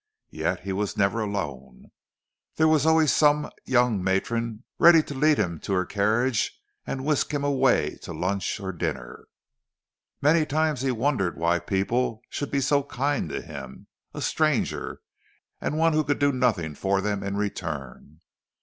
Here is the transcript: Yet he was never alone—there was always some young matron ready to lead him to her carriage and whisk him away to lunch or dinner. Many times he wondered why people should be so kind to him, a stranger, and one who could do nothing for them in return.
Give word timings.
Yet 0.31 0.61
he 0.61 0.73
was 0.73 0.97
never 0.97 1.19
alone—there 1.21 2.67
was 2.67 2.87
always 2.87 3.13
some 3.13 3.51
young 3.65 4.03
matron 4.03 4.63
ready 4.79 5.03
to 5.03 5.13
lead 5.13 5.37
him 5.37 5.59
to 5.59 5.73
her 5.73 5.85
carriage 5.85 6.59
and 6.87 7.05
whisk 7.05 7.31
him 7.35 7.43
away 7.43 7.97
to 8.01 8.11
lunch 8.11 8.59
or 8.59 8.71
dinner. 8.71 9.27
Many 10.19 10.43
times 10.47 10.81
he 10.81 10.89
wondered 10.89 11.37
why 11.37 11.59
people 11.59 12.23
should 12.29 12.49
be 12.49 12.61
so 12.61 12.81
kind 12.81 13.29
to 13.29 13.41
him, 13.43 13.85
a 14.11 14.23
stranger, 14.23 15.01
and 15.61 15.77
one 15.77 15.93
who 15.93 16.03
could 16.03 16.17
do 16.17 16.31
nothing 16.31 16.73
for 16.73 16.99
them 16.99 17.21
in 17.21 17.37
return. 17.37 18.21